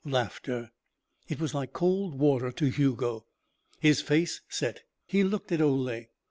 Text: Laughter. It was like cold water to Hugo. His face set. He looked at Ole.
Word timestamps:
Laughter. 0.03 0.71
It 1.29 1.39
was 1.39 1.53
like 1.53 1.73
cold 1.73 2.17
water 2.17 2.51
to 2.53 2.65
Hugo. 2.65 3.27
His 3.79 4.01
face 4.01 4.41
set. 4.49 4.81
He 5.05 5.23
looked 5.23 5.51
at 5.51 5.61
Ole. 5.61 6.05